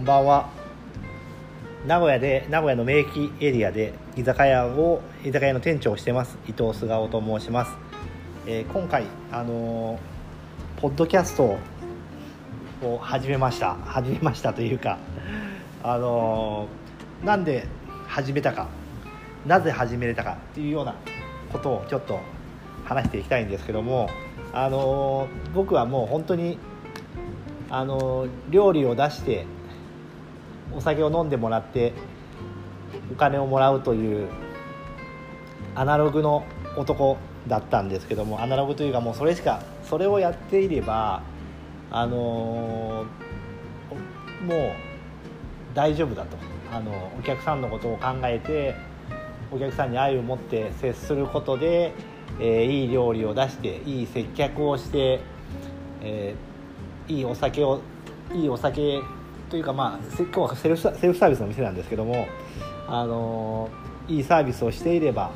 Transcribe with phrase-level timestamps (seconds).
[0.00, 0.48] んばんは。
[1.86, 7.72] 名古屋で名古屋の名駅エリアで居酒屋を居酒屋の店長をしてます伊藤菅生と申します、
[8.46, 11.58] えー今回あのーポッドキャスト
[12.82, 13.74] を始めました。
[13.74, 14.98] 始めましたというか
[15.82, 17.66] あのーなんで
[18.06, 18.68] 始めたか
[19.46, 20.94] なぜ始めれたかっていうような
[21.52, 22.20] ことをちょっと
[22.84, 24.08] 話していきたいんですけども
[24.52, 26.58] あの僕はもう本当に
[27.70, 29.46] あの料理を出して
[30.76, 31.92] お酒を飲んでもらって
[33.12, 34.28] お金をもらうという
[35.74, 36.44] アナログの
[36.76, 41.22] 男だったんですけどもアナログというかもうそれしかそれをやっていれば
[41.90, 43.04] あの
[44.46, 44.72] もう
[45.74, 46.36] 大丈夫だと。
[46.72, 48.76] あのお客さんのことを考えて
[49.50, 51.92] お客さんに愛を持って接することで、
[52.38, 55.20] えーいい料理を出していい接客をして、
[56.00, 57.80] えーいいお酒を
[58.32, 59.00] いいお酒
[59.50, 62.28] というかまあ今日はセルフセルフサービスの店なんですけども
[62.86, 63.68] あの
[64.06, 65.32] いいサービスをしていれば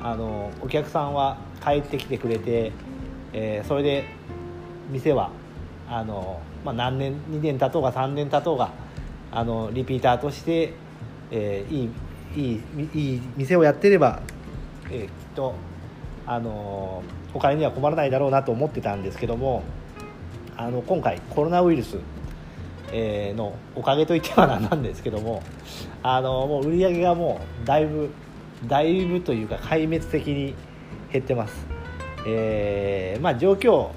[0.00, 2.72] あのお客さんは帰ってきてくれて、
[3.32, 4.04] えーそれで
[4.90, 5.30] 店は
[5.88, 8.72] あの、まあ、何年2年経とうが3年経とうが
[9.30, 10.74] あのリピーターとして、
[11.30, 14.20] えーいいいいいい店をやってれば、
[14.90, 15.54] えーきっと
[16.26, 17.02] あの
[17.34, 19.62] お金には困らないだろうなと思ってたんですけども
[20.56, 21.96] あの今回コロナウイルス、
[22.92, 25.42] えーのおかげといってはななんですけども
[26.02, 28.10] あのもう売り上げがもうだいぶ
[28.66, 30.54] だいぶというか壊滅的に
[31.12, 31.66] 減ってます、
[32.26, 33.90] えーまあ状況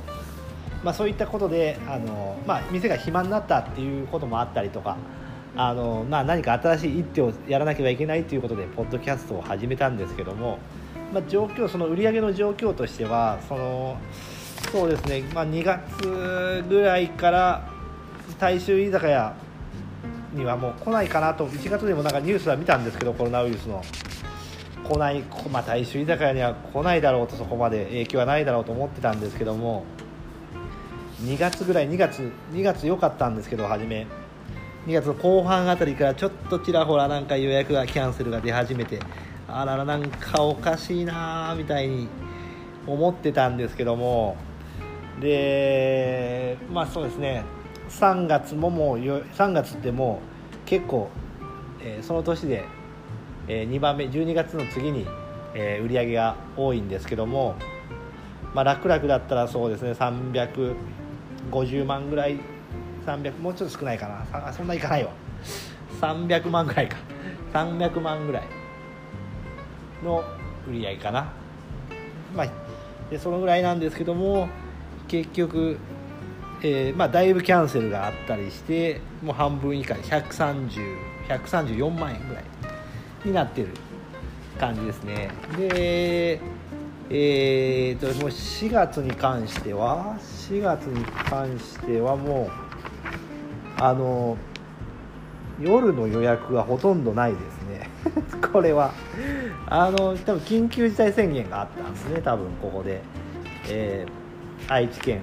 [0.84, 4.98] まあ、そういったことであの、まあ、店が暇になったっていうこともあったりとか
[5.58, 10.60] あの、まあ、何か新しい一手をやらなければいけないということでポッドキャストを始めたんですけども、
[11.12, 13.98] まあ、状況その売り上げの状況としてはその
[14.72, 17.75] そうですね、まあ、2月ぐらいから
[18.40, 19.36] 大衆居酒屋
[20.34, 23.82] にはもう来ないかなと1月でもなんかニュースは見たんですけどコロナウイルスの。
[24.86, 29.84] 来ない、まあ、大衆居酒屋には来ないだろうとそこまで影響はないだろうと思ってたんですけども
[31.24, 34.06] 2月ぐらい2月2月良かったんですけど初め。
[34.86, 39.00] 2月の後半あたりからちょっとちらほらなんか予約がキャンセルが出始めて
[39.48, 42.08] あららなんかおかしいなーみたいに
[42.86, 44.38] 思ってたんですけども。
[45.20, 47.44] でまあそうですね。
[48.00, 50.22] 3月ももう3月っても
[50.54, 51.10] う結構、
[51.82, 52.66] えーその年で、
[53.48, 55.08] え2番目12月の次に、
[55.54, 57.56] えー売り上げが多いんですけども
[58.56, 62.40] まあ、楽々だったらそうですね350万ぐらい
[63.06, 64.54] 300もうちょっと少ないかな。
[64.54, 65.12] そんないかないわ。
[66.02, 66.98] 300万ぐらいか。
[67.54, 68.48] 300万ぐらい
[70.04, 70.24] の
[70.68, 71.32] 売り上げかな。
[72.36, 72.48] まあ
[73.10, 74.50] でそのぐらいなんですけども
[75.08, 75.78] 結局、
[76.68, 82.44] えーまあ、だいぶキャンセルがあったりしてもう半分以下130 134万円ぐらい
[83.24, 83.70] になってる
[84.60, 85.30] 感じですね。
[85.56, 86.42] で
[87.08, 90.18] えー、ともう4月に関しては
[90.50, 92.52] 4月に関してはもう
[93.80, 94.36] あの
[95.62, 97.90] 夜の予約がほとんどないですね。
[98.52, 98.92] これは。
[99.68, 103.02] あの多分緊急事態宣言があったんですね多分ここで、
[103.70, 104.26] えー
[104.68, 105.22] 愛知県。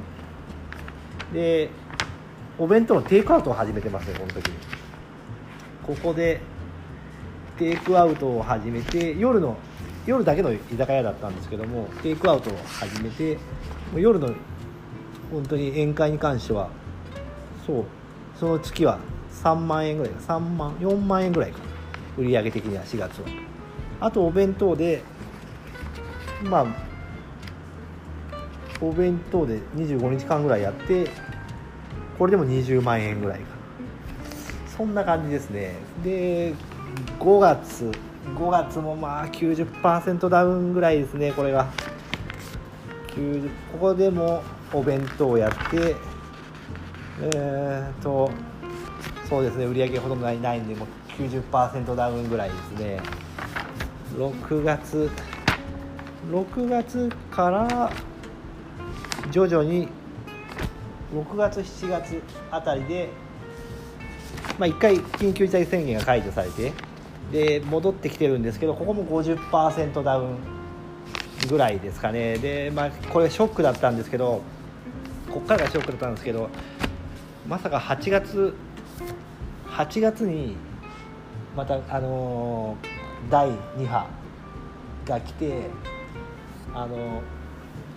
[1.33, 1.71] で
[2.59, 4.55] お弁当のテイクアウトを始めてますねこの時に。
[5.83, 6.41] ここで
[7.59, 9.57] テイクアウトを始めて夜の
[10.07, 13.39] 夜だけの居酒屋だったんですけどもテイクアウトを始めて
[13.95, 14.33] 夜の
[15.31, 16.69] 本当に宴会に関しては
[17.67, 17.85] そう
[18.39, 18.99] その月は
[19.43, 21.65] 3万円ぐらい3万4万円ぐらいかな
[22.19, 23.29] 売上的には4月は。
[24.01, 25.03] あとお弁当で
[26.45, 26.67] まあ
[28.83, 31.09] お弁当で25日間ぐらいやって
[32.19, 33.47] これでも20万円ぐらいか
[34.77, 35.75] そんな感じですね。
[36.03, 36.55] で
[37.21, 37.91] 5月
[38.37, 41.69] 5月もまあ90%ダウンぐらいですねこれが
[43.15, 44.43] 90ここでも
[44.73, 45.95] お弁当をやって
[47.21, 48.31] えー、と
[49.29, 50.89] そうですね売り上げほとんどないないんでもう
[51.23, 53.01] 90%ダウンぐらいですね。
[54.17, 55.11] 6月
[56.31, 57.93] 6月から
[59.31, 59.89] 徐々に
[61.15, 63.11] 6月7月あたりで
[64.59, 66.73] まあ、1回緊急事態宣言が解除されて
[67.31, 70.37] で戻ってきてるんですけどここも50%ダウン
[71.49, 72.39] ぐらいですかね。
[72.39, 74.43] で、まあ、これショックだったんですけど
[75.31, 76.51] こっからがショックだったんですけど
[77.49, 78.55] まさか8月
[79.67, 80.57] 8月に
[81.57, 82.77] またあの
[83.31, 84.07] 第2波
[85.07, 85.63] が来て
[86.75, 87.23] あの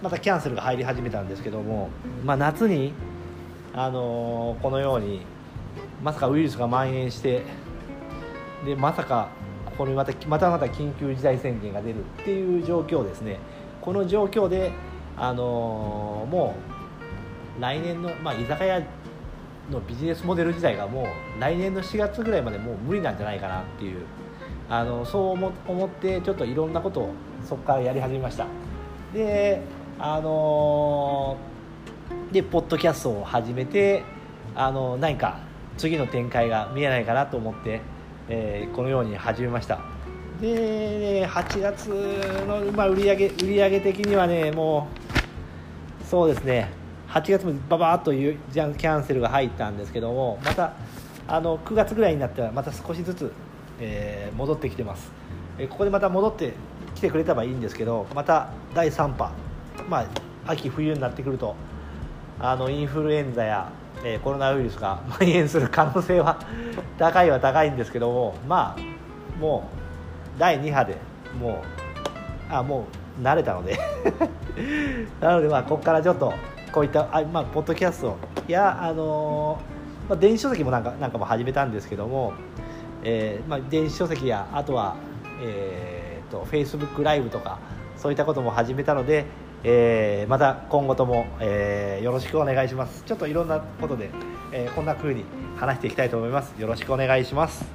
[0.05, 1.89] またキャンセルが入り始めたんですけども、
[2.23, 2.93] まあ、夏に、
[3.73, 5.21] あのーこのように
[6.03, 7.41] まさかウイルスが蔓延して
[8.63, 9.29] でまさか
[9.75, 13.39] これまたまたまた緊急事態宣言が出るっていう状況ですね。
[13.81, 14.73] この状況で、
[15.17, 16.55] あのー、も
[17.57, 18.83] う来年の、まあ、居酒屋
[19.71, 21.07] のビジネスモデル自体がも
[21.37, 24.05] う来年の4月ぐらいまでもう無理なんじゃないかなっていう
[24.69, 27.13] あのそう思ってちょっといろんなことを
[27.43, 28.45] そこからやり始めました。
[29.11, 29.63] で
[29.97, 34.03] あのー、でポッドキャストを始めて
[34.53, 35.39] あの何か
[35.77, 37.81] 次の展開が見えないかなと思って、
[38.27, 39.79] えー、このように始めました。
[40.41, 41.87] で8月
[42.45, 44.89] の、まあ、売上売上的にはねも
[46.01, 46.69] うそうですね。
[47.09, 50.73] 8月もババーっというキャンセルが入ったんですけどもまた
[51.27, 53.31] あの9月ぐらいになったらまた少しずつ、
[53.79, 55.11] えー、戻ってきてます、
[55.57, 56.53] えー、ここでまた戻って
[56.93, 59.31] きてくれたらいいんですけどまた第3波
[59.89, 61.55] まあ秋冬になってくると
[62.39, 63.71] あのインフルエンザや
[64.03, 66.37] えー、コロナウイルスが 蔓延する可能性は
[66.97, 69.67] 高いは高いんですけどもまあも
[70.35, 70.97] う第2波で
[71.39, 71.61] も
[72.51, 72.85] うあも
[73.19, 73.79] う慣れたので
[75.19, 76.33] なのでまあここからちょっと
[76.71, 78.17] こういったあ、まあ、ポッドキャスト
[78.47, 82.33] や、あのー、まあ、電子書籍もなんかなんかも始めたんですけども、
[83.03, 84.95] えーまあ、電子書籍やあとは、
[85.41, 87.59] えーと、と Facebook ライブとか
[87.95, 89.25] そういったことも始めたので、
[89.67, 93.03] えー、また今後とも、えー、よろしくお願いします。
[93.03, 94.11] ちょっといろんなことで、
[94.51, 95.25] えー、こんな風に
[95.57, 96.53] 話していきたいと思います。
[96.59, 97.65] よろしくお願いします。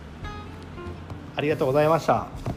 [1.35, 2.50] ありがとうございました。